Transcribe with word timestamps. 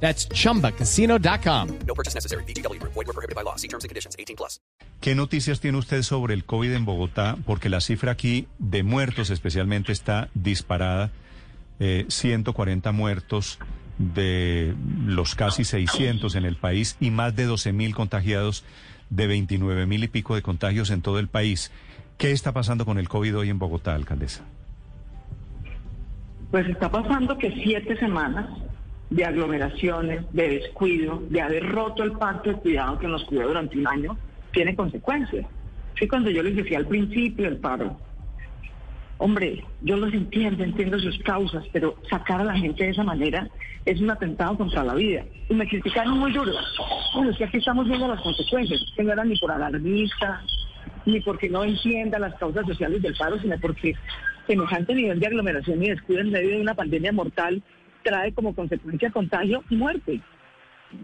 That's 0.00 0.28
chumbacasino.com. 0.28 1.68
No 1.86 1.94
purchase 1.94 2.14
necessary. 2.14 2.44
BGW. 2.44 2.80
Void 2.82 2.94
were 2.94 3.12
prohibited 3.12 3.34
by 3.34 3.42
law. 3.42 3.56
See 3.56 3.68
terms 3.68 3.84
and 3.84 3.88
conditions. 3.88 4.14
18 4.18 4.36
plus. 4.36 4.60
¿Qué 5.00 5.14
noticias 5.14 5.60
tiene 5.60 5.78
usted 5.78 6.02
sobre 6.02 6.34
el 6.34 6.44
COVID 6.44 6.72
en 6.72 6.84
Bogotá? 6.84 7.36
Porque 7.44 7.68
la 7.68 7.80
cifra 7.80 8.12
aquí 8.12 8.48
de 8.58 8.82
muertos 8.82 9.30
especialmente 9.30 9.92
está 9.92 10.28
disparada. 10.34 11.10
Eh, 11.78 12.06
140 12.08 12.92
muertos 12.92 13.58
de 13.98 14.74
los 15.04 15.34
casi 15.34 15.64
600 15.64 16.34
en 16.34 16.44
el 16.44 16.56
país 16.56 16.96
y 17.00 17.10
más 17.10 17.36
de 17.36 17.44
12 17.44 17.72
mil 17.72 17.94
contagiados 17.94 18.64
de 19.10 19.26
29 19.26 19.86
mil 19.86 20.04
y 20.04 20.08
pico 20.08 20.34
de 20.34 20.42
contagios 20.42 20.90
en 20.90 21.02
todo 21.02 21.18
el 21.18 21.28
país. 21.28 21.70
¿Qué 22.18 22.32
está 22.32 22.52
pasando 22.52 22.84
con 22.84 22.98
el 22.98 23.08
COVID 23.08 23.36
hoy 23.36 23.50
en 23.50 23.58
Bogotá, 23.58 23.94
alcaldesa? 23.94 24.42
Pues 26.50 26.66
está 26.68 26.90
pasando 26.90 27.36
que 27.36 27.50
siete 27.62 27.96
semanas 27.98 28.48
de 29.16 29.24
aglomeraciones, 29.24 30.24
de 30.32 30.48
descuido, 30.60 31.22
de 31.30 31.40
haber 31.40 31.66
roto 31.66 32.02
el 32.02 32.12
pacto 32.12 32.50
de 32.50 32.56
cuidado 32.56 32.98
que 32.98 33.08
nos 33.08 33.24
cuidó 33.24 33.48
durante 33.48 33.78
un 33.78 33.88
año, 33.88 34.16
tiene 34.52 34.76
consecuencias. 34.76 35.46
Sí, 35.98 36.06
cuando 36.06 36.30
yo 36.30 36.42
les 36.42 36.54
decía 36.54 36.76
al 36.76 36.86
principio 36.86 37.46
del 37.46 37.56
paro, 37.56 37.96
hombre, 39.16 39.64
yo 39.80 39.96
los 39.96 40.12
entiendo, 40.12 40.62
entiendo 40.62 40.98
sus 40.98 41.18
causas, 41.20 41.64
pero 41.72 41.96
sacar 42.10 42.42
a 42.42 42.44
la 42.44 42.58
gente 42.58 42.84
de 42.84 42.90
esa 42.90 43.04
manera 43.04 43.48
es 43.86 43.98
un 44.02 44.10
atentado 44.10 44.58
contra 44.58 44.84
la 44.84 44.94
vida. 44.94 45.24
Y 45.48 45.54
me 45.54 45.66
criticaron 45.66 46.18
muy 46.18 46.32
duro. 46.32 46.52
Bueno, 47.14 47.30
es 47.30 47.38
que 47.38 47.44
aquí 47.44 47.56
estamos 47.56 47.88
viendo 47.88 48.08
las 48.08 48.20
consecuencias, 48.20 48.80
que 48.94 49.02
no 49.02 49.12
era 49.12 49.24
ni 49.24 49.38
por 49.38 49.50
alarmista, 49.50 50.42
ni 51.06 51.20
porque 51.20 51.48
no 51.48 51.64
entienda 51.64 52.18
las 52.18 52.34
causas 52.34 52.66
sociales 52.66 53.00
del 53.00 53.16
paro, 53.16 53.38
sino 53.40 53.58
porque 53.58 53.94
semejante 54.46 54.94
nivel 54.94 55.18
de 55.18 55.26
aglomeración 55.26 55.82
y 55.82 55.88
descuido 55.88 56.20
en 56.20 56.32
medio 56.32 56.50
de 56.50 56.60
una 56.60 56.74
pandemia 56.74 57.12
mortal 57.12 57.62
trae 58.06 58.32
como 58.32 58.54
consecuencia 58.54 59.10
contagio 59.10 59.64
y 59.68 59.76
muerte. 59.76 60.20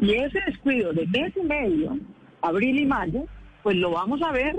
Y 0.00 0.12
ese 0.14 0.40
descuido 0.46 0.92
de 0.92 1.06
mes 1.06 1.32
y 1.40 1.46
medio, 1.46 1.96
abril 2.42 2.80
y 2.80 2.86
mayo, 2.86 3.24
pues 3.62 3.76
lo 3.76 3.92
vamos 3.92 4.20
a 4.22 4.32
ver 4.32 4.56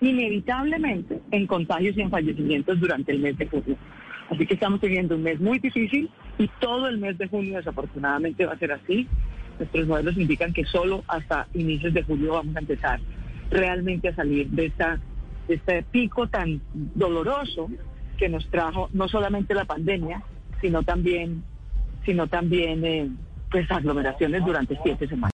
inevitablemente 0.00 1.20
en 1.32 1.46
contagios 1.46 1.96
y 1.96 2.02
en 2.02 2.10
fallecimientos 2.10 2.78
durante 2.78 3.10
el 3.10 3.18
mes 3.18 3.36
de 3.38 3.48
junio. 3.48 3.76
Así 4.30 4.46
que 4.46 4.54
estamos 4.54 4.80
teniendo 4.80 5.16
un 5.16 5.24
mes 5.24 5.40
muy 5.40 5.58
difícil 5.58 6.08
y 6.38 6.48
todo 6.60 6.86
el 6.88 6.98
mes 6.98 7.18
de 7.18 7.26
junio 7.26 7.56
desafortunadamente 7.56 8.46
va 8.46 8.52
a 8.52 8.58
ser 8.58 8.72
así. 8.72 9.08
Nuestros 9.58 9.86
modelos 9.88 10.16
indican 10.16 10.52
que 10.52 10.64
solo 10.64 11.02
hasta 11.08 11.48
inicios 11.54 11.92
de 11.92 12.02
julio 12.04 12.34
vamos 12.34 12.54
a 12.56 12.60
empezar 12.60 13.00
realmente 13.50 14.08
a 14.08 14.14
salir 14.14 14.48
de, 14.50 14.66
esta, 14.66 15.00
de 15.48 15.54
este 15.54 15.82
pico 15.82 16.28
tan 16.28 16.60
doloroso 16.72 17.68
que 18.16 18.28
nos 18.28 18.48
trajo 18.50 18.88
no 18.92 19.08
solamente 19.08 19.54
la 19.54 19.64
pandemia, 19.64 20.22
sino 20.60 20.82
también 20.82 21.42
sino 22.04 22.26
también 22.26 22.84
eh, 22.84 23.08
pues 23.50 23.70
aglomeraciones 23.70 24.44
durante 24.44 24.78
siete 24.82 25.06
semanas. 25.08 25.33